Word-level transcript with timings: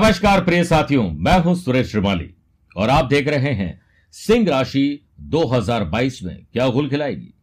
नमस्कार 0.00 0.44
प्रिय 0.44 0.64
साथियों, 0.64 1.10
मैं 1.10 1.38
हूँ 1.38 1.54
सुरेश 1.54 1.90
श्रीमाली 1.90 2.34
और 2.76 2.90
आप 2.90 3.04
देख 3.04 3.28
रहे 3.28 3.52
हैं 3.54 3.80
सिंह 4.12 4.48
राशि 4.48 5.06
2022 5.20 6.22
में 6.22 6.46
क्या 6.52 6.68
गुल 6.68 6.90
खिलाएगी। 6.90 7.34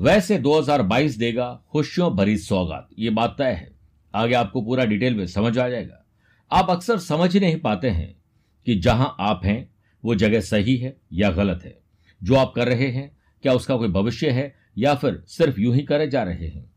वैसे 0.00 0.38
2022 0.38 1.18
देगा, 1.18 1.62
खुशियों 1.70 2.16
भरी 2.16 2.38
सौगात, 2.38 2.88
ये 2.98 3.10
बात 3.10 3.34
तय 3.38 3.44
है। 3.44 3.72
आगे 4.14 4.34
आपको 4.34 4.62
पूरा 4.62 4.84
डिटेल 4.84 5.14
में 5.14 5.26
समझ 5.26 5.58
आ 5.58 5.68
जाएगा। 5.68 6.06
आप 6.52 6.70
अक्सर 6.70 6.98
समझ 6.98 7.34
ही 7.34 7.40
नहीं 7.40 7.56
पाते 7.56 7.90
हैं 7.90 8.14
कि 8.66 8.74
जहाँ 8.74 9.16
आप 9.20 9.40
हैं, 9.44 9.70
वो 10.04 10.14
जगह 10.14 10.40
सही 10.40 10.76
है 10.76 10.96
या 11.12 11.30
गलत 11.30 11.60
है। 11.64 11.78
जो 12.22 12.34
आप 12.34 12.52
कर 12.56 12.68
रहे 12.68 12.88
हैं, 12.88 13.16
क्या 13.42 13.52
उसका 13.52 13.76
कोई 13.76 13.88
भविष्य 13.88 14.30
है, 14.30 14.56
या 14.78 14.94
फिर 14.94 15.24
सिर्फ़ 15.26 15.60
यूँ 15.60 15.74
ही 15.74 15.82
करे 15.82 16.08
जा 16.08 16.22
रहे 16.22 16.48
हैं। 16.48 16.70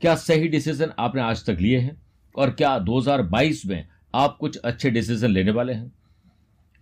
क्या 0.00 0.14
सही 0.14 0.48
डिसीज़न 0.48 0.92
आपने 0.98 1.22
आज 1.22 1.46
तक 1.46 1.56
लिए 1.60 1.78
हैं? 1.78 2.02
और 2.36 2.50
क्या 2.50 2.78
2022 2.78 3.66
में 3.66 3.88
आप 4.14 4.36
कुछ 4.40 4.56
अच्छे 4.56 4.90
डिसीज़न 4.90 5.28
लेने 5.28 5.50
वाले 5.50 5.72
हैं। 5.72 5.92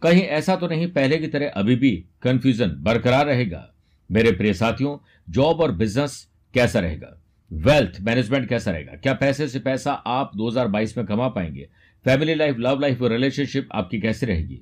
कहीं 0.03 0.23
ऐसा 0.23 0.57
तो 0.57 0.69
नहीं, 0.69 0.87
पहले 0.87 1.19
की 1.19 1.27
तरह 1.27 1.49
अभी 1.49 1.77
भी 1.77 2.05
कंफ्यूजन 2.23 2.75
बरकरार 2.79 3.27
रहेगा। 3.27 3.75
मेरे 4.11 4.33
प्रिय 4.33 4.55
साथियों 4.55 4.97
जॉब 5.31 5.61
और 5.61 5.73
बिज़नेस 5.73 6.29
कैसा 6.55 6.81
रहेगा? 6.81 7.21
वेल्थ 7.53 8.01
मैनेजमेंट 8.01 8.49
कैसा 8.49 8.71
रहेगा? 8.71 8.93
क्या 8.93 9.15
पैसे 9.15 9.49
से 9.49 9.59
पैसा 9.59 9.93
आप 9.93 10.31
2022 10.37 10.97
में 10.99 11.07
कमा 11.07 11.29
पाएँगे? 11.29 11.69
फैमिली 12.05 12.35
लाइफ 12.35 12.57
लव 12.59 12.81
लाइफ 12.81 13.03
और 13.03 13.11
रिलेशनशिप 13.11 13.69
आपकी 13.73 14.01
कैसी 14.01 14.27
रहेगी? 14.27 14.61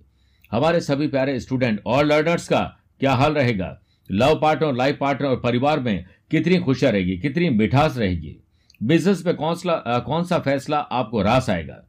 हमारे 0.53 0.81
सभी 0.81 1.07
प्यारे 1.09 1.41
स्टूडेंट 1.41 1.81
और 1.87 2.05
लर्नर्स 2.05 2.49
का 2.49 2.79
क्या 3.01 3.15
हाल 3.15 3.35
रहेगा? 3.35 3.81
लव 4.11 4.39
पार्टनर 4.41 4.75
लाइफ 4.75 4.99
पार्टनर 5.01 5.29
और 5.29 5.41
परिवार 5.41 5.81
में 5.81 6.05
कितनी 6.31 6.59
खुशियाँ 6.59 6.93
रहेगी? 6.93 7.19
कितनी 7.19 7.49
मिठास 7.51 7.97
रहेगी? 7.99 8.37
बिज़नेस 8.83 9.27
में 9.27 9.35
कौन 9.37 9.55
सा 9.55 9.99
कौन 9.99 10.25
सा 10.25 10.39
फैसला 10.39 10.79
आपको 10.79 11.23
रास 11.23 11.51
आएगा? 11.51 11.83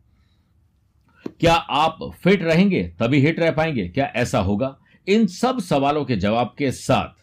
क्या 1.39 1.53
आप 1.53 1.97
फिट 2.23 2.43
रहेंगे, 2.43 2.83
तभी 2.99 3.19
हिट 3.19 3.39
रह 3.39 3.52
पाएँगे? 3.52 3.88
क्या 3.88 4.05
ऐसा 4.05 4.39
होगा? 4.39 4.77
इन 5.07 5.27
सब 5.27 5.59
सवालों 5.59 6.05
के 6.05 6.16
जवाब 6.16 6.55
के 6.57 6.71
साथ 6.71 7.13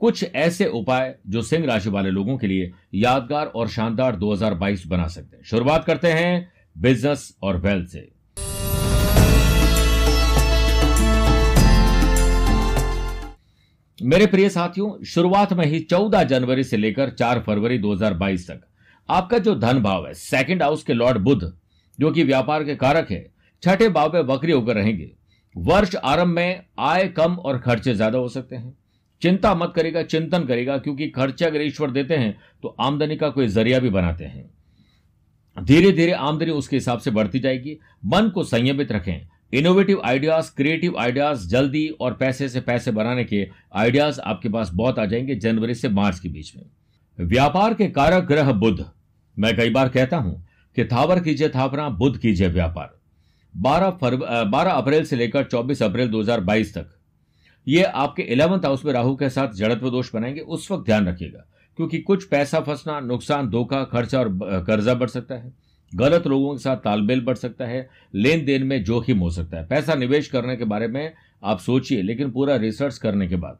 कुछ 0.00 0.24
ऐसे 0.34 0.66
उपाय 0.66 1.14
जो 1.28 1.42
सिंह 1.42 1.66
राशि 1.66 1.90
वाले 1.90 2.10
लोगों 2.10 2.36
के 2.38 2.46
लिए 2.46 2.70
यादगार 2.94 3.46
और 3.46 3.68
शानदार 3.68 4.16
2022 4.16 4.86
बना 4.86 5.06
सकते 5.08 5.36
हैं। 5.36 5.44
शुरुआत 5.44 5.84
करते 5.84 6.08
हैं 6.08 6.52
बिज़नेस 6.78 7.36
और 7.42 7.56
वेल्थ 7.56 7.88
से। 7.88 8.12
मेरे 14.02 14.26
प्रिय 14.26 14.48
साथियों, 14.48 15.04
शुरुआत 15.04 15.52
में 15.52 15.66
ही 15.66 15.80
14 15.80 16.22
जनवरी 16.22 16.64
से 16.64 16.76
लेकर 16.76 17.10
4 17.10 17.40
फरवरी 17.40 17.78
2022 17.78 18.50
तक 18.50 18.60
आपका 19.08 19.38
जो 19.38 19.54
धन 19.54 19.82
भाव 19.82 20.06
है 20.06 20.14
सेकंड 20.14 20.62
हाउस 20.62 20.82
के 20.82 20.92
लॉर्ड 20.92 21.18
बुद्ध 21.18 21.52
जो 21.98 22.10
कि 22.10 22.22
व्यापार 22.24 22.64
के 22.64 22.74
कारक 22.76 23.10
है, 23.10 23.26
छठे 23.62 23.88
भाव 23.88 24.12
में 24.14 24.20
वक्री 24.24 24.52
होकर 24.52 24.74
रहेंगे। 24.74 25.10
वर्ष 25.54 25.94
आरंभ 25.96 26.28
में 26.28 26.62
आय 26.80 27.06
कम 27.08 27.34
और 27.34 27.58
खर्चे 27.58 27.94
ज़्यादा 27.94 28.18
हो 28.18 28.28
सकते 28.28 28.56
हैं। 28.56 28.76
चिंता 29.22 29.54
मत 29.54 29.72
करेगा 29.76 30.02
चिंतन 30.04 30.44
करेगा 30.44 30.76
क्योंकि 30.78 31.08
खर्चे 31.08 31.44
अगर 31.44 31.62
ईश्वर 31.62 31.90
देते 31.90 32.16
हैं 32.16 32.36
तो 32.62 32.74
आमदनी 32.80 33.16
का 33.16 33.28
कोई 33.30 33.46
ज़रिया 33.48 33.78
भी 33.78 33.90
बनाते 33.90 34.24
हैं। 34.24 34.50
धीरे 35.56 35.92
धीरे 35.92 36.12
आमदनी 36.12 36.50
उसके 36.52 36.76
हिसाब 36.76 36.98
से 36.98 37.10
बढ़ती 37.10 37.40
जाएगी। 37.40 37.76
मन 38.04 38.28
को 38.28 38.44
संयमित 38.44 38.92
रखें। 38.92 39.26
इनोवेटिव 39.52 40.00
आइडियाज़ 40.04 40.50
क्रिएटिव 40.56 40.98
आइडियाज़ 40.98 41.46
जल्दी 41.48 41.86
और 42.00 42.14
पैसे 42.14 42.48
से 42.48 42.60
पैसे 42.60 42.90
बनाने 42.90 43.24
के 43.24 43.46
आइडियाज़ 43.74 44.20
आपके 44.20 44.48
पास 44.48 44.70
बहुत 44.74 44.98
आ 44.98 45.04
जाएँगे 45.04 45.34
जनवरी 45.34 45.74
से 45.74 45.88
मार्च 45.90 46.18
के 46.20 46.28
बीच 46.28 46.52
में। 46.56 46.64
व्यापार 47.18 47.74
के 47.74 47.88
कारक 47.90 48.24
ग्रह 48.24 48.52
बुद्ध 48.52 48.84
मैं 49.36 49.56
कई 49.56 49.70
बार 49.70 49.88
कहता 49.88 50.16
हूँ 50.16 50.42
कि 50.76 50.84
थावर 50.84 51.20
कीजिए 51.20 51.48
थापना 51.48 51.88
बुद्ध 51.88 52.16
कीजिए 52.18 52.48
व्यापार। 52.48 52.94
12 53.54 53.90
फरवरी 53.90 54.50
बारह 54.50 54.70
अप्रैल 54.70 55.04
से 55.04 55.16
लेकर 55.16 55.44
24 55.44 55.82
अप्रैल 55.82 56.08
2022 56.08 56.74
तक। 56.74 56.90
ये 57.66 57.82
आपके 57.82 58.22
इलेवंथ 58.22 58.64
हाउस 58.64 58.84
में 58.84 58.92
राहु 58.92 59.14
के 59.16 59.28
साथ 59.28 59.52
जड़त्व 59.52 59.90
दोष 59.90 60.14
बनाएँगे, 60.14 60.40
उस 60.40 60.70
वक्त 60.70 60.84
ध्यान 60.84 61.08
रखिएगा, 61.08 61.44
क्योंकि 61.78 61.98
कुछ 61.98 62.24
पैसा 62.24 62.60
फंसना, 62.60 62.98
नुकसान, 63.00 63.48
धोखा, 63.48 63.82
खर्चा 63.84 64.18
और 64.18 64.28
कर्जा 64.66 64.94
बढ़ 64.94 65.08
सकता 65.08 65.34
है। 65.34 65.52
गलत 65.92 66.26
लोगों 66.26 66.52
के 66.52 66.58
साथ 66.58 66.76
तालमेल 66.76 67.20
बढ़ 67.20 67.36
सकता 67.36 67.66
है 67.66 67.88
लेन 68.14 68.44
देन 68.44 68.62
में 68.62 68.82
जोखिम 68.84 69.18
हो 69.18 69.30
सकता 69.30 69.56
है। 69.56 69.66
पैसा 69.66 69.94
निवेश 69.94 70.28
करने 70.28 70.56
के 70.56 70.64
बारे 70.64 70.88
में 70.88 71.12
आप 71.44 71.58
सोचिए, 71.58 72.02
लेकिन 72.02 72.30
पूरा 72.30 72.56
रिसर्च 72.56 72.98
करने 72.98 73.28
के 73.28 73.36
बाद। 73.36 73.58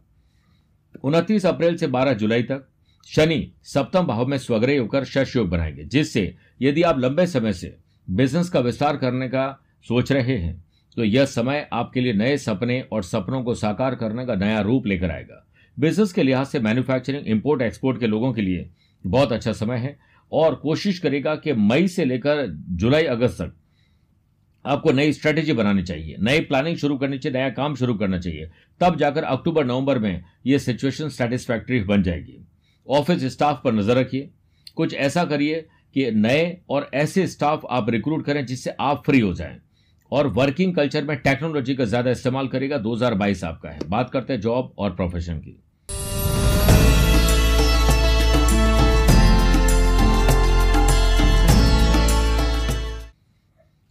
उनतीस 1.05 1.47
अप्रैल 1.47 1.77
से 1.77 1.87
12 1.87 2.13
जुलाई 2.13 2.43
तक 2.43 2.67
शनि 3.09 3.53
सप्तम 3.65 4.07
भाव 4.07 4.27
में 4.27 4.37
स्वग्रह 4.39 4.79
होकर 4.81 5.05
शश 5.05 5.37
योग 5.37 5.49
बनाएँगे, 5.49 5.85
जिससे 5.85 6.35
यदि 6.63 6.83
आप 6.83 6.99
लंबे 6.99 7.27
समय 7.27 7.53
से 7.53 7.77
बिज़नेस 8.09 8.49
का 8.49 8.61
विस्तार 8.61 8.97
करने 8.97 9.29
का 9.29 9.47
सोच 9.87 10.13
रहे 10.13 10.37
हैं 10.37 10.63
तो 10.97 11.05
यह 11.05 11.25
समय 11.25 11.69
आपके 11.73 12.01
लिए 12.01 12.13
नए 12.13 12.37
सपने 12.39 12.81
और 12.93 13.03
सपनों 13.03 13.43
को 13.43 13.55
साकार 13.55 13.95
करने 13.95 14.25
का 14.27 14.35
नया 14.35 14.61
रूप 14.61 14.87
लेकर 14.87 15.11
आएगा। 15.11 15.45
बिज़नेस 15.77 16.13
के 16.13 16.23
लिहाज 16.23 16.47
से 16.47 16.61
मैन्युफैक्चरिंग 16.61 17.27
इंपोर्ट 17.27 17.63
एक्सपोर्ट 17.63 18.01
के 18.01 18.07
लोगों 18.07 18.33
के 18.33 18.43
लिए 18.43 18.69
बहुत 19.05 19.33
अच्छा 19.33 19.53
समय 19.53 19.77
है 19.77 19.97
और 20.33 20.55
कोशिश 20.55 20.99
करेगा 20.99 21.35
कि 21.37 21.53
मई 21.53 21.89
से 21.89 22.05
लेकर 22.05 22.47
जुलाई, 22.71 23.05
अगस्त 23.05 23.43
तक 23.43 23.55
आपको 24.65 24.93
नई 24.93 25.13
स्ट्रेटेजी 25.13 25.53
बनानी 25.53 25.83
चाहिए, 25.83 26.17
नई 26.21 26.41
प्लानिंग 26.41 26.77
शुरू 26.77 26.97
करनी 26.99 27.19
चाहिए, 27.19 27.39
नया 27.39 27.49
काम 27.51 27.75
शुरू 27.75 27.95
करना 27.95 28.19
चाहिए, 28.19 28.51
तब 28.81 28.97
जाकर 28.97 29.25
अक्टूबर, 29.25 29.65
नवंबर 29.65 29.99
में 29.99 30.25
यह 30.47 30.59
सिचुएशन 30.59 31.09
सेटिस्फैक्ट्री 31.11 31.81
बन 31.83 32.03
जाएगी। 32.03 32.39
ऑफ़िस 32.89 33.25
स्टाफ 33.33 33.61
पर 33.65 33.73
नज़र 33.73 33.97
रखिए। 33.97 34.31
कुछ 34.77 34.95
ऐसा 34.95 35.25
करिए 35.25 35.61
कि 35.97 36.11
नए 36.11 36.57
और 36.71 36.91
ऐसे 36.95 37.27
स्टाफ 37.27 37.63
आप 37.71 37.91
रिक्रूट 37.91 38.25
करें 38.25 38.45
जिससे 38.47 38.75
आप 38.81 39.03
फ्री 39.07 39.21
हो 39.21 39.33
जाएँ। 39.35 39.61
और 40.13 40.27
वर्किंग 40.27 40.75
कल्चर 40.75 41.05
में 41.05 41.17
टेक्नोलॉजी 41.17 41.75
का 41.75 41.85
ज़्यादा 41.85 42.11
इस्तेमाल 42.11 42.49
करेगा 42.49 42.79
2022 42.79 43.45
आपका 43.45 43.71
है। 43.71 43.79
बात 43.89 44.11
करते 44.11 44.33
हैं 44.33 44.41
जॉब 44.41 44.75
और 44.79 44.95
प्रोफेशन 44.97 45.39
की। 45.39 45.61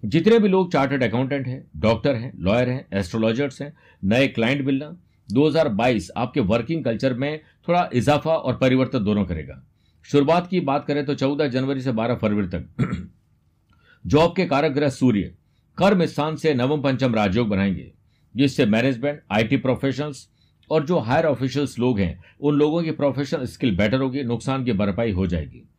जितने 0.03 0.37
भी 0.39 0.47
लोग 0.47 0.71
चार्टर्ड 0.71 1.03
अकाउंटेंट 1.03 1.47
हैं, 1.47 1.63
डॉक्टर 1.77 2.15
हैं, 2.15 2.31
लॉयर 2.39 2.69
हैं, 2.69 2.85
एस्ट्रोलॉजर्स 2.93 3.61
हैं, 3.61 3.73
नए 4.03 4.27
क्लाइंट 4.27 4.65
मिलना 4.65 4.95
2022 5.31 6.11
आपके 6.17 6.39
वर्किंग 6.39 6.83
कल्चर 6.83 7.13
में 7.13 7.41
थोड़ा 7.67 7.89
इजाफा 7.93 8.35
और 8.35 8.57
परिवर्तन 8.57 9.03
दोनों 9.03 9.25
करेगा। 9.25 9.67
शुरुआत 10.03 10.47
की 10.47 10.59
बात 10.59 10.85
करें 10.85 11.05
तो 11.05 11.15
14 11.15 11.47
जनवरी 11.47 11.81
से 11.81 11.91
12 11.91 12.15
फरवरी 12.15 12.47
तक। 12.47 12.65
जॉब 14.07 14.33
के 14.35 14.45
कारक 14.45 14.71
ग्रह 14.71 14.89
सूर्य, 14.89 15.35
कर्म 15.77 16.05
स्थान 16.05 16.35
से 16.35 16.53
नवम 16.53 16.81
पंचम 16.81 17.15
राजयोग 17.15 17.47
बनाएँगे। 17.47 17.93
जिससे 18.35 18.65
मैनेजमेंट 18.65 19.21
आईटी 19.31 19.57
प्रोफेशनल्स 19.57 20.29
और 20.69 20.85
जो 20.85 20.99
हायर 20.99 21.25
ऑफिशियल्स 21.25 21.79
लोग 21.79 21.99
हैं, 21.99 22.23
उन 22.41 22.55
लोगों 22.55 22.83
की 22.83 22.91
प्रोफेशनल 22.91 23.45
स्किल 23.45 23.77
बेटर 23.77 24.01
होगी, 24.01 24.23
नुकसान 24.23 24.65
की 24.65 24.73
भरपाई 24.73 25.11
हो 25.11 25.27
जाएगी। 25.27 25.69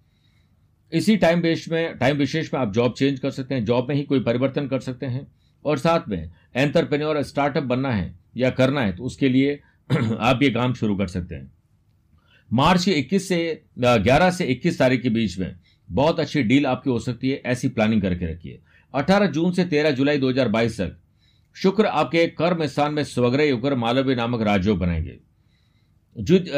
इसी 0.93 1.17
टाइम 1.17 1.43
बेस 1.43 1.69
में 1.69 1.99
टाइम 1.99 2.17
विशेष 2.17 2.55
में 2.55 2.61
आप 2.61 2.73
जॉब 2.73 2.93
चेंज 2.93 3.21
कर 3.21 3.31
सकते 3.31 3.55
हैं 3.55 3.65
जॉब 3.65 3.89
में 3.89 3.97
ही 3.97 4.03
कोई 4.03 4.21
परिवर्तन 4.21 4.67
कर 4.69 4.81
सकते 4.81 5.07
हैं। 5.07 5.33
और 5.65 5.79
साथ 5.79 6.09
में 6.09 6.31
एंटरप्रेन्योर 6.57 7.23
स्टार्टअप 7.23 7.63
बनना 7.63 7.91
है 7.91 8.24
या 8.37 8.51
करना 8.51 8.81
है 8.81 8.97
तो 8.97 9.05
उसके 9.05 9.29
लिए 9.29 9.61
आप 10.19 10.43
ये 10.43 10.51
काम 10.51 10.75
शुरू 10.75 10.97
कर 10.97 11.07
सकते 11.07 11.35
हैं। 11.35 11.53
मार्च 12.51 12.85
के 12.85 12.93
21 12.93 13.29
से 13.29 13.63
11 13.79 14.31
से 14.31 14.45
21 14.47 14.79
तारीख 14.79 15.03
के 15.03 15.09
बीच 15.09 15.39
में 15.39 15.55
बहुत 15.89 16.21
अच्छी 16.21 16.43
डील 16.43 16.67
आपकी 16.67 16.91
हो 16.91 16.99
सकती 16.99 17.31
है, 17.31 17.43
ऐसी 17.47 17.69
प्लानिंग 17.69 18.03
करके 18.03 18.27
रखिए। 18.27 18.61
18 18.95 19.27
जून 19.27 19.53
से 19.53 19.65
13 19.65 19.91
जुलाई 19.91 20.19
2022 20.19 20.81
तक 20.81 20.97
शुक्र 21.57 21.87
आपके 21.87 22.27
कर्म 22.29 22.67
स्थान 22.67 22.95
में 22.95 23.05
स्वग्रह 23.05 23.53
होकर 23.53 23.75
मालवी 23.75 24.15
नामक 24.15 24.43
राजयोग 24.43 24.79
बनाएँगे। 24.79 25.19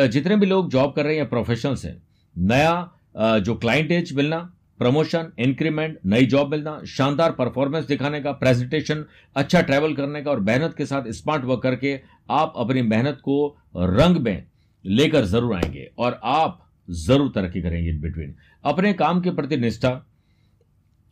जितने 0.09 0.37
भी 0.37 0.47
लोग 0.47 0.71
जॉब 0.71 0.93
कर 0.93 1.05
रहे 1.05 1.13
हैं 1.13 1.19
या 1.19 1.25
प्रोफेशनल्स 1.25 1.85
हैं, 1.85 2.03
नया 2.37 3.39
जो 3.41 3.55
क्लाइंट 3.55 3.93
एज 3.93 4.13
मिलना 4.13 4.56
प्रमोशन 4.81 5.31
इंक्रीमेंट 5.39 5.99
नई 6.07 6.27
जॉब 6.27 6.51
मिलना, 6.51 6.81
शानदार 6.87 7.33
परफॉर्मेंस 7.33 7.87
दिखाने 7.87 8.21
का 8.21 8.33
प्रेजेंटेशन 8.33 9.05
अच्छा 9.37 9.61
ट्रैवल 9.61 9.95
करने 9.95 10.23
का 10.23 10.31
और 10.31 10.41
मेहनत 10.41 10.75
के 10.79 10.87
साथ 10.87 11.11
स्मार्ट 11.13 11.45
वर्क 11.45 11.63
करके 11.63 11.99
आप 12.31 12.53
अपनी 12.57 12.83
मेहनत 12.83 13.21
को 13.25 13.57
रंग 13.77 14.17
में 14.17 14.45
लेकर 14.85 15.25
ज़रूर 15.25 15.55
आएँगे 15.55 15.91
और 15.99 16.21
आप 16.25 16.63
ज़रूर 16.89 17.31
तरक्की 17.35 17.63
करेंगे 17.63 17.91
इन 17.91 18.01
बिटवीन 18.01 18.35
अपने 18.65 18.93
काम 18.95 19.21
के 19.21 19.31
प्रति 19.31 19.57
निष्ठा, 19.57 19.91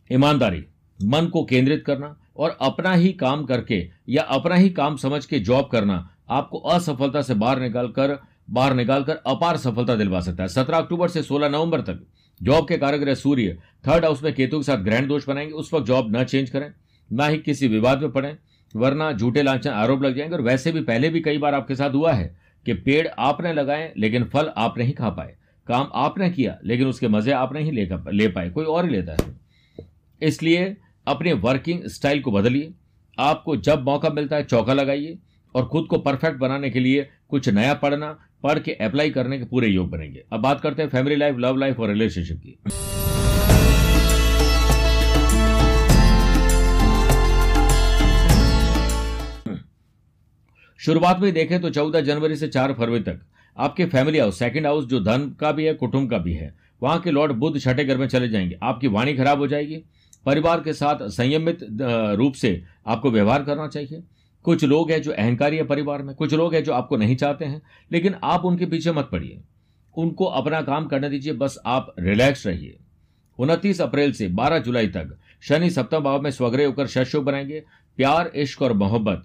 ईमानदारी, 0.09 0.63
मन 0.99 1.25
को 1.25 1.43
केंद्रित 1.45 1.83
करना 1.85 2.15
और 2.37 2.57
अपना 2.61 2.93
ही 2.93 3.11
काम 3.13 3.45
करके 3.45 3.79
या 4.09 4.23
अपना 4.31 4.55
ही 4.55 4.69
काम 4.69 4.95
समझ 4.97 5.25
के 5.25 5.39
जॉब 5.39 5.69
करना 5.71 6.07
आपको 6.29 6.59
असफलता 6.59 7.21
से 7.21 7.33
बाहर 7.33 7.59
निकालकर 7.59 8.17
बाहर 8.49 8.73
निकालकर 8.73 9.15
अपार 9.27 9.57
सफलता 9.57 9.95
दिलवा 9.95 10.19
सकता 10.19 10.43
है। 10.43 10.49
सत्रह 10.49 10.77
अक्टूबर 10.77 11.07
से 11.07 11.21
सोलह 11.23 11.49
नवंबर 11.49 11.81
तक 11.81 12.05
जॉब 12.43 12.67
के 12.67 12.77
कारक 12.77 13.17
सूर्य। 13.17 13.57
थर्ड 13.87 14.05
हाउस 14.05 14.23
में 14.23 14.33
केतु 14.33 14.57
के 14.57 14.63
साथ 14.63 14.77
ग्रहण 14.77 15.07
दोष 15.07 15.27
बनाएँगे। 15.27 15.53
उस 15.53 15.73
वक्त 15.73 15.85
जॉब 15.85 16.17
न 16.17 16.23
चेंज 16.23 16.49
करें। 16.49 16.73
ना 17.13 17.27
ही 17.27 17.37
किसी 17.37 17.67
विवाद 17.67 18.01
में 18.01 18.11
पड़े। 18.11 18.37
वरना 18.75 19.11
झूठे 19.11 19.43
लांछन 19.43 19.69
आरोप 19.69 20.03
लग 20.03 20.15
जाएँगे। 20.15 20.35
और 20.35 20.41
वैसे 20.41 20.71
भी 20.71 20.81
पहले 20.81 21.09
भी 21.09 21.21
कई 21.21 21.37
बार 21.37 21.53
आपके 21.53 21.75
साथ 21.75 21.89
हुआ 21.89 22.13
है 22.13 22.37
कि 22.65 22.73
पेड़ 22.73 23.07
आपने 23.07 23.53
लगाए 23.53 23.93
लेकिन 23.97 24.23
फल 24.23 24.51
आप 24.57 24.77
नहीं 24.77 24.93
खा 24.93 25.09
पाए। 25.09 25.35
काम 25.67 25.91
आपने 25.93 26.29
किया 26.29 26.59
लेकिन 26.65 26.87
उसके 26.87 27.07
मज़े 27.07 27.31
आप 27.31 27.53
नहीं 27.53 27.71
ले, 27.71 27.89
ले 28.11 28.27
पाए। 28.27 28.49
कोई 28.49 28.65
और 28.65 28.85
ही 28.85 28.91
लेता 28.91 29.11
है। 29.13 29.39
इसलिए 30.21 30.77
अपने 31.07 31.33
वर्किंग 31.33 31.79
स्टाइल 31.85 32.21
को 32.21 32.31
बदलिए। 32.31 32.73
आपको 33.19 33.57
जब 33.57 33.83
मौका 33.83 34.09
मिलता 34.09 34.35
है 34.35 34.43
चौका 34.43 34.73
लगाइए। 34.73 35.17
और 35.55 35.65
खुद 35.65 35.85
को 35.85 35.97
परफेक्ट 35.97 36.37
बनाने 36.37 36.69
के 36.69 36.79
लिए 36.79 37.09
कुछ 37.29 37.49
नया 37.49 37.73
पढ़ना 37.73 38.19
पढ़ 38.45 38.59
के 38.59 38.71
अप्लाई 38.83 39.09
करने 39.09 39.37
के 39.37 39.45
पूरे 39.45 39.67
योग 39.67 39.89
बनेंगे। 39.89 40.23
अब 40.33 40.39
बात 40.39 40.61
करते 40.61 40.81
हैं 40.81 40.89
फैमिली 40.89 41.15
लाइफ 41.15 41.35
लव 41.39 41.57
लाइफ 41.57 41.79
और 41.79 41.89
रिलेशनशिप 41.89 42.39
की। 42.39 42.57
शुरुआत 50.79 51.19
में 51.19 51.31
देखें 51.33 51.59
तो 51.61 51.69
चौदह 51.69 52.01
जनवरी 52.01 52.35
से 52.35 52.47
चार 52.47 52.73
फरवरी 52.73 52.99
तक 52.99 53.19
आपके 53.57 53.85
फैमिली 53.87 54.19
हाउस 54.19 54.39
सेकंड 54.39 54.65
हाउस 54.65 54.85
जो 54.85 54.99
धन 54.99 55.29
का 55.39 55.51
भी 55.51 55.65
है, 55.65 55.73
कुटुंब 55.73 56.09
का 56.09 56.17
भी 56.17 56.33
है, 56.33 56.53
वहाँ 56.81 56.99
के 56.99 57.11
लॉर्ड 57.11 57.31
बुद्ध 57.33 57.59
छठे 57.59 57.83
घर 57.85 57.97
में 57.97 58.07
चले 58.07 58.27
जाएँगे। 58.29 58.57
आपकी 58.63 58.87
वाणी 58.87 59.13
खराब 59.13 59.39
हो 59.39 59.47
जाएगी। 59.47 59.75
परिवार 60.25 60.59
के 60.59 60.73
साथ 60.73 61.07
संयमित 61.09 61.59
रूप 61.71 62.33
से 62.33 62.61
आपको 62.87 63.11
व्यवहार 63.11 63.43
करना 63.43 63.67
चाहिए। 63.67 64.03
कुछ 64.45 64.63
लोग 64.63 64.91
हैं 64.91 65.01
जो 65.01 65.11
अहंकारी 65.11 65.57
है 65.57 65.63
परिवार 65.63 66.03
में, 66.03 66.15
कुछ 66.15 66.33
लोग 66.33 66.53
हैं 66.55 66.63
जो 66.63 66.73
आपको 66.73 66.97
नहीं 66.97 67.15
चाहते 67.15 67.45
हैं, 67.45 67.61
लेकिन 67.91 68.15
आप 68.23 68.45
उनके 68.45 68.65
पीछे 68.65 68.91
मत 68.91 69.09
पड़िए। 69.11 69.41
उनको 69.95 70.25
अपना 70.25 70.61
काम 70.61 70.85
करने 70.85 71.09
दीजिए, 71.09 71.33
बस 71.33 71.57
आप 71.65 71.95
रिलैक्स 71.99 72.47
रहिए। 72.47 72.77
उनतीस 73.39 73.81
अप्रैल 73.81 74.11
से 74.11 74.27
12 74.27 74.59
जुलाई 74.59 74.87
तक 74.87 75.17
शनि 75.41 75.69
सप्तम 75.69 75.99
भाव 75.99 76.21
में 76.21 76.31
स्वग्रह 76.31 76.65
होकर 76.65 76.87
शशो 76.87 77.21
बनाएँगे। 77.21 77.63
प्यार, 77.97 78.31
इश्क 78.35 78.61
और 78.61 78.73
मोहब्बत 78.73 79.23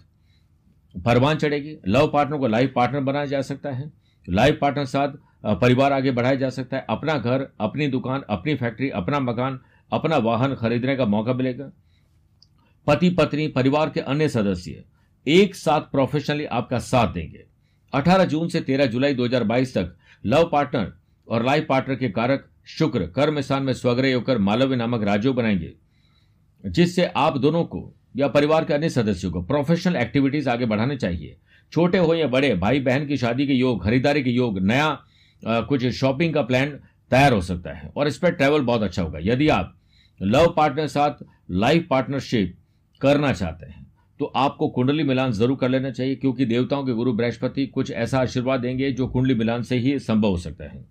परवान 1.05 1.37
चढ़ेगी। 1.37 1.77
लव 1.89 2.11
पार्टनर 2.13 2.39
को 2.39 2.47
लाइफ 2.47 2.73
पार्टनर 2.77 3.01
बनाया 3.01 3.27
जा 3.27 3.43
सकता 3.43 3.71
है। 3.71 3.91
लाइफ 4.29 4.59
पार्टनर 4.61 4.85
साथ 4.85 5.09
परिवार 5.47 5.93
आगे 5.93 6.11
बढ़ाया 6.11 6.35
जा 6.35 6.51
सकता 6.51 6.77
है। 6.77 6.87
अपना 6.91 7.19
घर, 7.19 7.47
अपनी 7.61 7.87
दुकान, 7.87 8.23
अपनी 8.31 8.55
फैक्ट्री 8.55 8.91
अपना 8.91 9.21
मकान, 9.21 9.61
अपना 9.93 10.17
वाहन 10.17 10.55
खरीदने 10.55 10.97
का 10.97 11.05
मौका 11.05 11.33
मिलेगा। 11.33 11.71
पति 12.87 13.11
पत्नी 13.11 13.49
परिवार 13.49 13.91
के 13.91 14.01
अन्य 14.01 14.29
सदस्य 14.29 14.85
एक 15.27 15.55
साथ 15.55 15.81
प्रोफेशनली 15.81 16.45
आपका 16.45 16.79
साथ 16.79 17.13
देंगे। 17.13 17.45
18 17.95 18.25
जून 18.25 18.49
से 18.49 18.61
13 18.61 18.87
जुलाई 18.87 19.15
2022 19.15 19.75
तक 19.75 19.97
लव 20.27 20.49
पार्टनर 20.53 20.93
और 21.29 21.45
लाइफ 21.45 21.67
पार्टनर 21.69 21.97
के 21.97 22.09
कारक 22.09 22.49
शुक्र 22.65 23.07
कर्म 23.07 23.41
स्थान 23.41 23.63
में 23.63 23.73
स्वग्रह 23.73 24.15
होकर 24.15 24.39
मालव्य 24.39 24.77
नामक 24.77 25.03
राज्यों 25.03 25.37
बनाएँगे 25.37 25.73
जिससे 26.67 27.05
आप 27.05 27.37
दोनों 27.39 27.65
को 27.65 27.95
या 28.17 28.29
परिवार 28.29 28.65
के 28.65 28.75
अन्य 28.75 28.89
सदस्यों 28.89 29.33
को 29.33 29.43
प्रोफेशनल 29.43 29.97
एक्टिविटीज़ 29.97 30.49
आगे 30.49 30.67
बढ़ाने 30.67 30.97
चाहिए। 30.97 31.37
छोटे 31.73 31.99
हो 31.99 32.15
या 32.15 32.27
बड़े 32.27 32.55
भाई 32.55 32.81
बहन 32.81 33.07
की 33.07 33.17
शादी 33.17 33.47
के 33.47 33.53
योग 33.53 33.85
खरीदारी 33.85 34.23
के 34.23 34.31
योग 34.31 34.59
नया 34.59 35.03
आ, 35.47 35.61
कुछ 35.61 35.87
शॉपिंग 35.87 36.35
का 36.35 36.43
प्लान 36.43 36.71
तैयार 37.11 37.33
हो 37.33 37.41
सकता 37.41 37.73
है 37.73 37.93
और 37.97 38.09
इस 38.09 38.19
पर 38.19 38.31
ट्रैवल 38.31 38.61
बहुत 38.61 38.83
अच्छा 38.83 39.03
होगा। 39.03 39.19
यदि 39.23 39.49
आप 39.49 39.77
लव 40.23 40.55
पार्टनर 40.57 40.87
साथ 40.87 41.25
लाइफ 41.51 41.87
पार्टनरशिप 41.91 42.59
करना 43.01 43.33
चाहते 43.33 43.67
हैं 43.67 43.90
तो 44.21 44.25
आपको 44.37 44.69
कुंडली 44.69 45.03
मिलान 45.03 45.33
ज़रूर 45.33 45.57
कर 45.57 45.69
लेना 45.69 45.91
चाहिए, 45.91 46.15
क्योंकि 46.17 46.45
देवताओं 46.47 46.85
के 46.85 46.93
गुरु 46.93 47.13
बृहस्पति 47.13 47.67
कुछ 47.67 47.91
ऐसा 47.93 48.19
आशीर्वाद 48.19 48.61
देंगे 48.61 48.91
जो 48.93 49.07
कुंडली 49.09 49.35
मिलान 49.35 49.63
से 49.63 49.77
ही 49.77 49.99
संभव 49.99 50.29
हो 50.29 50.37
सकता 50.39 50.65
है। 50.65 50.85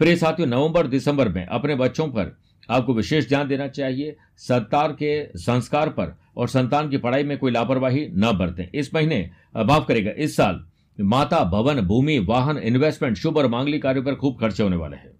प्रिय 0.00 0.16
साथियों, 0.16 0.48
नवंबर 0.48 0.86
दिसंबर 0.86 1.28
में 1.28 1.44
अपने 1.46 1.74
बच्चों 1.74 2.06
पर 2.08 2.36
आपको 2.68 2.94
विशेष 2.94 3.28
ध्यान 3.28 3.48
देना 3.48 3.66
चाहिए। 3.68 4.16
संतान 4.38 4.92
के 4.92 5.38
संस्कार 5.38 5.88
पर 5.90 6.16
और 6.36 6.48
संतान 6.48 6.88
की 6.88 6.96
पढ़ाई 6.98 7.24
में 7.24 7.36
कोई 7.38 7.50
लापरवाही 7.52 8.06
न 8.08 8.32
बरतें। 8.38 8.66
इस 8.70 8.94
महीने 8.94 9.18
माफ़ 9.58 9.86
करेगा 9.88 10.10
इस 10.12 10.36
साल 10.36 10.64
माता 10.98 11.42
भवन, 11.44 11.80
भूमि, 11.82 12.18
वाहन 12.18 12.58
इन्वेस्टमेंट 12.58 13.16
शुभ 13.16 13.36
और 13.38 13.46
मांगलिक 13.48 13.82
कार्यों 13.82 14.04
पर 14.04 14.14
खूब 14.14 14.38
खर्चे 14.40 14.62
होने 14.62 14.76
वाले 14.76 14.96
हैं। 14.96 15.10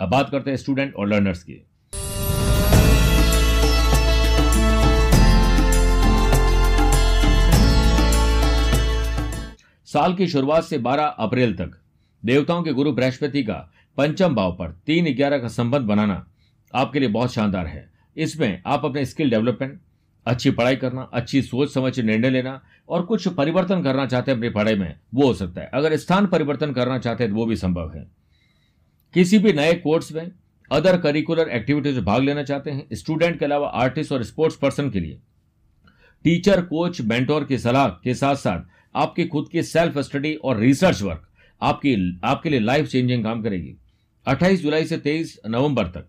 अब 0.00 0.08
बात 0.08 0.30
करते 0.30 0.50
हैं 0.50 0.56
स्टूडेंट 0.56 0.94
और 0.94 1.08
लर्नर्स 1.08 1.42
की। 1.42 1.62
साल 9.92 10.14
की 10.14 10.26
शुरुआत 10.26 10.64
से 10.64 10.78
12 10.78 11.06
अप्रैल 11.18 11.54
तक। 11.54 11.70
देवताओं 12.24 12.62
के 12.62 12.72
गुरु 12.72 12.92
बृहस्पति 12.92 13.42
का 13.42 13.54
पंचम 13.96 14.34
भाव 14.34 14.52
पर 14.52 14.70
तीन 14.86 15.14
ग्यारह 15.14 15.38
का 15.38 15.48
संबंध 15.48 15.82
बनाना 15.82 16.26
आपके 16.74 17.00
लिए 17.00 17.08
बहुत 17.08 17.32
शानदार 17.32 17.66
है। 17.66 17.90
इसमें 18.16 18.62
आप 18.66 18.84
अपने 18.84 19.04
स्किल 19.04 19.30
डेवलपमेंट, 19.30 19.80
अच्छी 20.26 20.50
पढ़ाई 20.50 20.76
करना, 20.76 21.02
अच्छी 21.02 21.42
सोच 21.42 21.72
समझ 21.74 22.00
निर्णय 22.00 22.30
लेना 22.30 22.60
और 22.88 23.02
कुछ 23.02 23.28
परिवर्तन 23.28 23.82
करना 23.82 24.06
चाहते 24.06 24.30
हैं 24.30 24.38
अपनी 24.38 24.48
पढ़ाई 24.48 24.74
में, 24.74 24.94
वो 25.14 25.26
हो 25.26 25.34
सकता 25.34 25.60
है। 25.60 25.70
अगर 25.74 25.96
स्थान 25.96 26.26
परिवर्तन 26.26 26.72
करना 26.72 26.98
चाहते 26.98 27.24
हैं 27.24 27.32
तो 27.32 27.38
वो 27.38 27.46
भी 27.46 27.56
संभव 27.56 27.92
है। 27.94 28.06
किसी 29.14 29.38
भी 29.38 29.52
नए 29.52 29.74
कोर्स 29.74 30.12
में 30.12 30.30
अदर 30.70 30.98
करिकुलर 30.98 31.48
एक्टिविटीज़ 31.48 31.96
में 31.96 32.04
भाग 32.04 32.22
लेना 32.22 32.42
चाहते 32.42 32.70
हैं। 32.70 32.86
स्टूडेंट 32.92 33.38
के 33.38 33.44
अलावा 33.44 33.68
आर्टिस्ट 33.68 34.12
और 34.12 34.22
स्पोर्ट्स 34.22 34.56
पर्सन 34.56 34.90
के 34.90 35.00
लिए। 35.00 35.20
टीचर 36.24 36.62
कोच 36.62 37.00
मेंटोर 37.00 37.44
की 37.44 37.58
सलाह 37.58 37.88
के 37.88 38.14
साथ 38.14 38.36
साथ 38.36 38.79
आपकी 38.94 39.24
खुद 39.24 39.48
की 39.48 39.62
सेल्फ 39.62 39.98
स्टडी 39.98 40.34
और 40.34 40.58
रिसर्च 40.58 41.02
वर्क 41.02 41.26
आपकी, 41.62 42.20
आपके 42.24 42.50
लिए 42.50 42.60
लाइफ 42.60 42.86
चेंजिंग 42.86 43.24
काम 43.24 43.42
करेगी। 43.42 43.74
28 44.26 44.62
जुलाई 44.62 44.84
से 44.84 44.96
23 44.98 45.38
नवंबर 45.46 45.86
तक। 45.86 46.08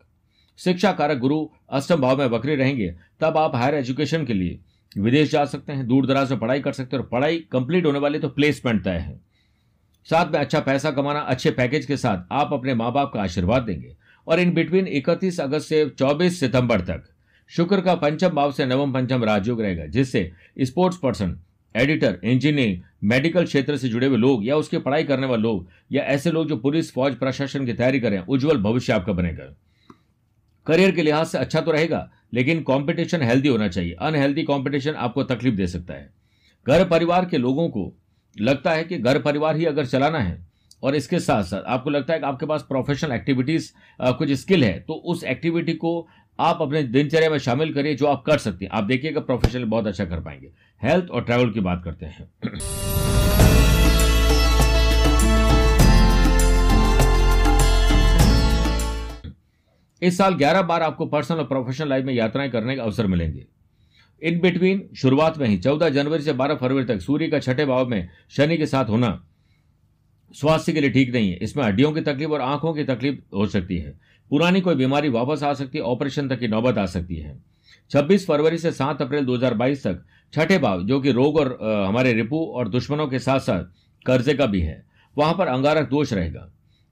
शिक्षा 0.59 0.91
कारक 0.91 1.17
गुरु 1.17 1.45
अष्टम 1.69 2.01
भाव 2.01 2.17
में 2.17 2.29
बकरे 2.31 2.55
रहेंगे, 2.55 2.93
तब 3.21 3.37
आप 3.37 3.55
हायर 3.55 3.75
एजुकेशन 3.75 4.25
के 4.25 4.33
लिए 4.33 4.59
विदेश 4.97 5.29
जा 5.31 5.43
सकते 5.45 5.73
हैं, 5.73 5.87
दूर 5.87 6.05
दराज 6.05 6.31
में 6.31 6.39
पढ़ाई 6.39 6.59
कर 6.59 6.73
सकते 6.73 6.95
हैं 6.95 7.03
और 7.03 7.09
पढ़ाई 7.09 7.37
कंप्लीट 7.51 7.85
होने 7.85 7.99
वाली 7.99 8.19
तो 8.19 8.29
प्लेसमेंट 8.29 8.83
तय 8.83 8.97
है। 8.97 9.19
साथ 10.07 10.31
में 10.31 10.39
अच्छा 10.39 10.59
पैसा 10.59 10.91
कमाना, 10.91 11.19
अच्छे 11.19 11.51
पैकेज 11.51 11.85
के 11.85 11.97
साथ 11.97 12.25
आप 12.31 12.53
अपने 12.53 12.73
माँ 12.73 12.91
बाप 12.93 13.11
का 13.13 13.21
आशीर्वाद 13.21 13.63
देंगे। 13.63 13.95
और 14.27 14.39
इन 14.39 14.53
बिटवीन 14.53 14.87
इकतीस 14.87 15.39
अगस्त 15.39 15.67
से 15.67 15.87
चौबीस 15.89 16.39
सितंबर 16.39 16.81
तक, 16.81 17.03
शुक्र 17.51 17.81
का 17.81 17.95
पंचम 17.95 18.29
भाव 18.29 18.51
से 18.51 18.65
नवम 18.65 18.93
पंचम 18.93 19.23
राजयोग 19.23 19.61
रहेगा, 19.61 19.85
जिससे 19.85 20.31
sports 20.59 20.97
person 20.97 21.37
editor 21.75 22.19
engineering 22.23 22.81
medical 23.03 23.45
क्षेत्र 23.45 23.77
से 23.77 23.89
जुड़े 23.89 24.07
हुए 24.07 24.17
लोग 24.17 24.45
या 24.45 24.55
उसकी 24.57 24.77
पढ़ाई 24.79 25.03
करने 25.03 25.27
वाले 25.27 25.41
लोग 25.41 25.67
या 25.91 26.03
ऐसे 26.05 26.31
लोग 26.31 26.47
जो 26.47 26.57
पुलिस, 26.57 26.91
फौज, 26.93 27.15
प्रशासन 27.15 27.65
की 27.65 27.73
तैयारी 27.73 27.99
करें, 27.99 28.19
उज्जवल 28.19 28.57
भविष्य 28.59 28.93
आपका 28.93 29.13
बनेगा। 29.13 29.53
करियर 30.67 30.91
के 30.91 31.01
लिहाज 31.01 31.27
से 31.27 31.37
अच्छा 31.37 31.61
तो 31.61 31.71
रहेगा, 31.71 32.09
लेकिन 32.33 32.61
कंपटीशन 32.63 33.21
हेल्दी 33.21 33.49
होना 33.49 33.67
चाहिए। 33.67 33.93
अनहेल्दी 34.01 34.43
कंपटीशन 34.43 34.95
आपको 34.95 35.23
तकलीफ़ 35.25 35.55
दे 35.55 35.67
सकता 35.67 35.93
है। 35.93 36.09
घर 36.67 36.85
परिवार 36.87 37.25
के 37.25 37.37
लोगों 37.37 37.67
को 37.69 37.91
लगता 38.35 38.71
है 38.71 38.83
कि 38.83 38.97
घर 38.97 39.19
परिवार 39.21 39.55
ही 39.55 39.65
अगर 39.65 39.85
चलाना 39.85 40.19
है, 40.19 40.39
और 40.83 40.95
इसके 40.95 41.19
साथ 41.19 41.43
साथ 41.43 41.63
आपको 41.63 41.89
लगता 41.89 42.13
है 42.13 42.19
कि 42.19 42.25
आपके 42.25 42.45
पास 42.45 42.65
प्रोफेशनल 42.69 43.11
एक्टिविटीज़ 43.11 43.71
कुछ 43.99 44.31
स्किल 44.33 44.63
है 44.63 44.79
तो 44.79 44.93
उस 44.93 45.23
एक्टिविटी 45.23 45.73
को 45.73 46.07
आप 46.39 46.61
अपने 46.61 46.83
दिनचर्या 46.83 47.29
में 47.29 47.37
शामिल 47.37 47.73
करिए 47.73 47.95
जो 47.95 48.05
आप 48.07 48.23
कर 48.25 48.37
सकते 48.37 48.65
हैं। 48.65 48.71
आप 48.71 48.83
देखिएगा 48.83 49.19
प्रोफेशनल 49.19 49.63
बहुत 49.63 49.87
अच्छा 49.87 50.05
कर 50.05 50.19
पाएँगे। 50.19 50.51
हेल्थ 50.81 51.09
और 51.09 51.23
ट्रैवल 51.23 51.51
की 51.51 51.59
बात 51.59 51.81
करते 51.85 52.05
हैं। 52.05 52.29
इस 60.01 60.17
साल 60.17 60.33
11 60.33 60.61
बार 60.61 60.81
आपको 60.81 61.05
पर्सनल 61.05 61.37
और 61.37 61.45
प्रोफेशनल 61.45 61.89
लाइफ 61.89 62.05
में 62.05 62.13
यात्राएँ 62.13 62.49
करने 62.49 62.75
का 62.75 62.83
अवसर 62.83 63.07
मिलेंगे। 63.07 63.45
इन 64.21 64.39
बिटवीन 64.39 64.89
शुरुआत 64.97 65.37
में 65.37 65.47
ही 65.47 65.57
14 65.57 65.89
जनवरी 65.89 66.23
से 66.23 66.33
12 66.33 66.55
फरवरी 66.55 66.85
तक, 66.85 66.99
सूर्य 66.99 67.27
का 67.27 67.39
छठे 67.39 67.65
भाव 67.65 67.87
में 67.87 68.09
शनि 68.29 68.57
के 68.57 68.65
साथ 68.65 68.85
होना 68.85 69.27
स्वास्थ्य 70.35 70.73
के 70.73 70.81
लिए 70.81 70.89
ठीक 70.89 71.13
नहीं 71.13 71.31
है। 71.31 71.37
इसमें 71.37 71.63
हड्डियों 71.63 71.91
की 71.91 72.01
तकलीफ़ 72.01 72.31
और 72.31 72.41
आँखों 72.41 72.73
की 72.73 72.83
तकलीफ़ 72.83 73.19
हो 73.35 73.45
सकती 73.45 73.77
है। 73.77 74.10
पुरानी 74.31 74.61
कोई 74.61 74.75
बीमारी 74.75 75.09
वापस 75.09 75.43
आ 75.43 75.53
सकती 75.53 75.77
है 75.77 75.83
ऑपरेशन 75.83 76.27
तक 76.29 76.39
की 76.39 76.47
नौबत 76.47 76.77
आ 76.77 76.85
सकती 76.85 77.15
है। 77.15 77.37
26 77.91 78.25
फरवरी 78.27 78.57
से 78.57 78.71
7 78.71 79.01
अप्रैल 79.01 79.25
2022 79.25 79.83
तक 79.83 80.03
छठे 80.33 80.57
भाव 80.57 80.83
जो 80.83 80.99
कि 81.01 81.11
रोग 81.11 81.37
और 81.37 81.57
आ, 81.63 81.87
हमारे 81.87 82.13
रिपू 82.13 82.45
और 82.45 82.69
दुश्मनों 82.69 83.07
के 83.07 83.19
साथ 83.19 83.39
साथ 83.39 83.63
कर्जे 84.05 84.33
का 84.33 84.45
भी 84.45 84.61
है 84.61 84.83
वहाँ 85.17 85.33
पर 85.33 85.47
अंगारक 85.47 85.89
दोष 85.89 86.13
रहेगा। 86.13 86.47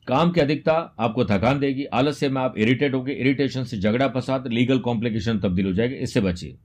काम 0.08 0.32
की 0.32 0.42
अधिकता 0.42 0.74
आपको 1.00 1.26
थकान 1.26 1.60
देगी 1.60 1.86
आलस्य 1.86 2.30
में 2.30 2.42
आप 2.42 2.58
इरिटेट 2.58 2.94
होंगे 2.94 3.14
इरिटेशन 3.14 3.64
से 3.64 3.80
झगड़ा 3.80 4.08
फसाद 4.08 4.48
लीगल 4.48 4.80
कॉम्प्लिकेशन 4.80 5.40
तब्दील 5.40 5.66
हो 5.66 5.74
जाएगी 5.74 5.96
इससे 5.96 6.22
बचिए। 6.22 6.58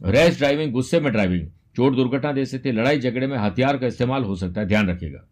रैश 0.00 0.38
ड्राइविंग 0.38 0.72
गुस्से 0.72 1.00
में 1.00 1.12
ड्राइविंग 1.12 1.46
चोट 1.76 1.96
दुर्घटना 1.96 2.32
दे 2.32 2.44
सकती 2.46 2.68
है 2.68 2.74
लड़ाई 2.74 3.00
झगड़े 3.00 3.26
में 3.26 3.36
हथियार 3.38 3.78
का 3.78 3.86
इस्तेमाल 3.86 4.24
हो 4.24 4.36
सकता 4.36 4.60
है 4.60 4.66
ध्यान 4.66 4.88
रखिएगा। 4.88 5.26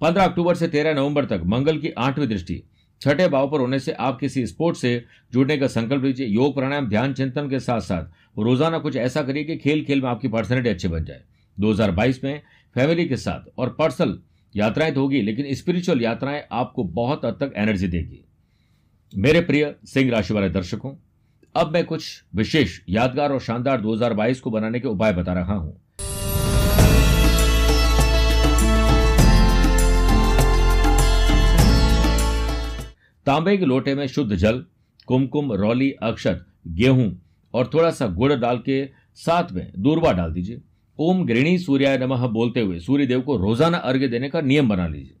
पंद्रह 0.00 0.24
अक्टूबर 0.24 0.54
से 0.54 0.68
तेरह 0.68 0.94
नवंबर 0.94 1.24
तक 1.24 1.42
मंगल 1.46 1.78
की 1.78 1.90
आठवीं 1.90 2.26
दृष्टि 2.28 2.62
छठे 3.02 3.28
भाव 3.28 3.50
पर 3.50 3.60
होने 3.60 3.78
से 3.78 3.92
आप 3.92 4.18
किसी 4.18 4.46
स्पोर्ट 4.46 4.76
से 4.76 5.04
जुड़ने 5.32 5.56
का 5.58 5.66
संकल्प 5.66 6.04
लीजिए। 6.04 6.26
योग 6.26 6.54
प्राणायाम, 6.54 6.88
ध्यान, 6.88 7.14
चिंतन 7.14 7.48
के 7.48 7.60
साथ 7.60 7.80
साथ 7.80 8.38
रोज़ाना 8.38 8.78
कुछ 8.78 8.96
ऐसा 8.96 9.22
करिए 9.22 9.44
कि 9.44 9.56
खेल 9.56 9.84
खेल 9.84 10.02
में 10.02 10.08
आपकी 10.08 10.28
पर्सनैलिटी 10.28 10.68
अच्छी 10.68 10.88
बन 10.88 11.04
जाए। 11.04 11.22
2022 11.60 12.24
में 12.24 12.42
फैमिली 12.74 13.04
के 13.04 13.16
साथ 13.16 13.50
और 13.58 13.76
पर्सनल 13.78 14.18
यात्राएँ 14.56 14.92
तो 14.92 15.00
होगी, 15.00 15.22
लेकिन 15.22 15.54
स्पिरिचुअल 15.54 16.02
यात्राएँ 16.02 16.42
आपको 16.52 16.84
बहुत 16.84 17.24
हद 17.24 17.34
तक 17.34 17.52
एनर्जी 17.56 17.88
देगी। 17.88 18.24
मेरे 19.12 19.40
प्रिय 19.40 19.74
सिंह 19.84 20.10
राशि 20.10 20.34
वाले 20.34 20.48
दर्शकों, 20.50 20.94
अब 21.54 21.72
मैं 21.72 21.84
कुछ 21.84 22.24
विशेष, 22.34 22.80
यादगार 22.88 23.32
और 23.32 23.40
शानदार 23.40 23.80
2022 23.80 24.40
को 24.40 24.50
बनाने 24.50 24.80
के 24.80 24.88
उपाय 24.88 25.12
बता 25.12 25.32
रहा 25.32 25.54
हूँ। 25.54 25.80
तांबे 33.26 33.56
के 33.56 33.64
लोटे 33.64 33.94
में 33.94 34.06
शुद्ध 34.06 34.34
जल, 34.34 34.64
कुमकुम, 35.08 35.52
रौली, 35.52 35.90
अक्षत, 35.92 36.44
गेहूँ 36.68 37.10
और 37.54 37.70
थोड़ा 37.74 37.90
सा 37.90 38.06
गुड़ 38.08 38.32
डाल 38.34 38.58
के 38.58 38.84
साथ 39.18 39.52
में 39.52 39.72
दूरबा 39.78 40.12
डाल 40.12 40.32
दीजिए। 40.32 40.60
ओम 40.98 41.24
गृणी 41.26 41.58
सूर्याय 41.58 41.98
नमः 41.98 42.26
बोलते 42.28 42.60
हुए 42.60 42.78
सूर्य 42.80 43.06
देव 43.06 43.20
को 43.20 43.36
रोज़ाना 43.36 43.78
अर्घ्य 43.78 44.08
देने 44.08 44.28
का 44.28 44.40
नियम 44.40 44.68
बना 44.68 44.86
लीजिए। 44.86 45.16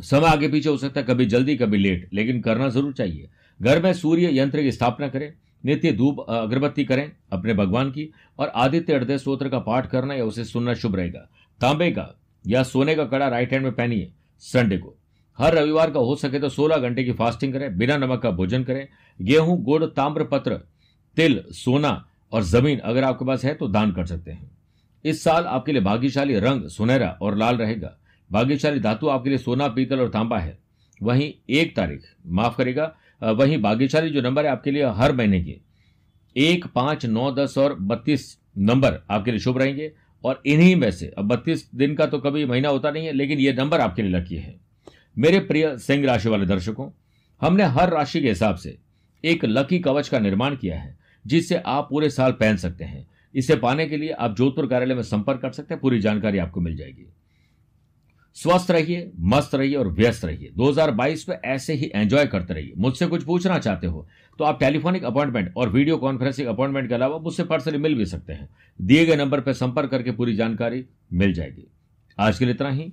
समय 0.00 0.28
आगे 0.28 0.48
पीछे 0.48 0.68
हो 0.68 0.76
सकता 0.76 1.00
है, 1.00 1.06
कभी 1.06 1.26
जल्दी, 1.26 1.56
कभी 1.56 1.78
लेट, 1.78 2.08
लेकिन 2.12 2.40
करना 2.40 2.68
ज़रूर 2.68 2.92
चाहिए। 2.92 3.28
घर 3.60 3.82
में 3.82 3.92
सूर्य 3.92 4.30
यंत्र 4.32 4.62
की 4.62 4.72
स्थापना 4.72 5.08
करें, 5.08 5.32
नित्य 5.64 5.92
धूप 5.92 6.20
अगरबत्ती 6.20 6.84
करें 6.84 7.10
अपने 7.32 7.54
भगवान 7.54 7.90
की 7.90 8.10
और 8.38 8.48
आदित्य 8.48 8.96
हृदय 8.96 9.18
स्त्रोत्र 9.18 9.48
का 9.48 9.58
पाठ 9.60 9.90
करना 9.90 10.14
या 10.14 10.24
उसे 10.24 10.44
सुनना 10.44 10.74
शुभ 10.74 10.96
रहेगा। 10.96 11.28
तांबे 11.60 11.90
का 11.90 12.14
या 12.44 12.62
सोने 12.62 12.94
का 12.94 13.04
कड़ा 13.04 13.28
राइट 13.28 13.52
हैंड 13.52 13.64
में 13.64 13.72
पहनिए 13.72 14.12
संडे 14.42 14.78
को। 14.78 14.96
हर 15.38 15.54
रविवार 15.54 15.90
का 15.90 16.00
हो 16.00 16.14
सके 16.16 16.38
तो 16.38 16.48
16 16.48 16.78
घंटे 16.78 17.04
की 17.04 17.12
फास्टिंग 17.12 17.52
करें, 17.52 17.76
बिना 17.78 17.96
नमक 17.96 18.22
का 18.22 18.30
भोजन 18.30 18.64
करें। 18.64 18.86
गेहूँ, 19.20 19.62
गुड़ 19.62 19.84
ताम्र 19.86 20.24
पत्र 20.24 20.54
तिल, 21.16 21.42
सोना 21.48 22.08
और 22.32 22.42
ज़मीन 22.42 22.78
अगर 22.78 23.04
आपके 23.04 23.24
पास 23.24 23.44
है 23.44 23.54
तो 23.54 23.68
दान 23.68 23.92
कर 23.92 24.06
सकते 24.06 24.30
हैं। 24.30 24.50
इस 25.04 25.22
साल 25.24 25.44
आपके 25.44 25.72
लिए 25.72 25.82
भाग्यशाली 25.82 26.38
रंग 26.38 26.68
सुनहरा 26.68 27.08
और 27.22 27.36
लाल 27.36 27.56
रहेगा। 27.56 27.96
भाग्यशाली 28.30 28.80
धातु 28.80 29.08
आपके 29.08 29.30
लिए 29.30 29.38
सोना, 29.38 29.68
पीतल 29.68 30.00
और 30.00 30.08
तांबा 30.08 30.38
है। 30.38 30.58
वहीं 31.00 31.32
एक 31.50 31.76
तारीख 31.76 32.04
माफ़ 32.26 32.56
करेगा 32.58 32.94
वहीं 33.22 33.60
भाग्यशाली 33.62 34.10
जो 34.10 34.20
नंबर 34.20 34.46
है 34.46 34.50
आपके 34.52 34.70
लिए 34.70 34.84
हर 34.86 35.12
महीने 35.12 35.40
के। 35.44 35.56
एक, 36.36 36.66
पाँच, 36.66 37.06
नौ, 37.06 37.30
दस 37.32 37.58
और 37.58 37.74
बत्तीस 37.74 38.36
नंबर 38.58 38.98
आपके 39.10 39.30
लिए 39.30 39.40
शुभ 39.40 39.58
रहेंगे। 39.58 39.92
और 40.24 40.42
इन्हीं 40.46 40.74
में 40.76 40.90
से, 40.90 41.06
अब 41.18 41.24
बत्तीस 41.24 41.70
दिन 41.74 41.94
का 41.94 42.06
तो 42.06 42.18
कभी 42.18 42.44
महीना 42.44 42.68
होता 42.68 42.90
नहीं 42.90 43.06
है, 43.06 43.12
लेकिन 43.12 43.38
ये 43.38 43.52
नंबर 43.52 43.80
आपके 43.80 44.02
लिए 44.02 44.12
लकी 44.12 44.36
है। 44.36 44.63
मेरे 45.16 45.38
प्रिय 45.40 45.76
सिंह 45.78 46.04
राशि 46.06 46.28
वाले 46.28 46.46
दर्शकों, 46.46 46.90
हमने 47.40 47.64
हर 47.64 47.90
राशि 47.90 48.20
के 48.20 48.28
हिसाब 48.28 48.56
से 48.56 48.76
एक 49.24 49.44
लकी 49.44 49.78
कवच 49.78 50.08
का 50.08 50.18
निर्माण 50.18 50.56
किया 50.56 50.80
है, 50.80 50.96
जिससे 51.24 51.56
आप 51.56 51.86
पूरे 51.90 52.10
साल 52.10 52.32
पहन 52.32 52.56
सकते 52.56 52.84
हैं। 52.84 53.06
इसे 53.34 53.56
पाने 53.56 53.86
के 53.86 53.96
लिए 53.96 54.10
आप 54.10 54.36
जोधपुर 54.36 54.66
कार्यालय 54.66 54.94
में 54.94 55.02
संपर्क 55.02 55.40
कर 55.40 55.50
सकते 55.50 55.74
हैं, 55.74 55.80
पूरी 55.80 56.00
जानकारी 56.00 56.38
आपको 56.38 56.60
मिल 56.60 56.76
जाएगी। 56.76 57.06
स्वस्थ 58.36 58.70
रहिए, 58.70 59.10
मस्त 59.18 59.54
रहिए 59.54 59.74
और 59.74 59.88
व्यस्त 59.88 60.24
रहिए। 60.24 60.50
2022 60.56 61.28
में 61.28 61.36
ऐसे 61.36 61.74
ही 61.74 61.90
एंजॉय 61.94 62.26
करते 62.26 62.54
रहिए। 62.54 62.72
मुझसे 62.78 63.06
कुछ 63.06 63.24
पूछना 63.24 63.58
चाहते 63.58 63.86
हो 63.86 64.06
तो 64.38 64.44
आप 64.44 64.58
टेलीफोनिक 64.60 65.04
अपॉइंटमेंट 65.04 65.52
और 65.56 65.68
वीडियो 65.68 65.96
कॉन्फ्रेंसिंग 65.96 66.48
अपॉइंटमेंट 66.48 66.88
के 66.88 66.94
अलावा 66.94 67.18
मुझसे 67.18 67.44
पर्सनली 67.44 67.78
मिल 67.78 67.94
भी 67.94 68.06
सकते 68.06 68.32
हैं। 68.32 68.48
दिए 68.80 69.04
गए 69.06 69.16
नंबर 69.16 69.40
पर 69.40 69.52
संपर्क 69.52 69.90
करके 69.90 70.10
पूरी 70.10 70.34
जानकारी 70.36 70.84
मिल 71.12 71.32
जाएगी। 71.32 71.66
आज 72.18 72.38
के 72.38 72.44
लिए 72.44 72.54
इतना 72.54 72.70
ही। 72.70 72.92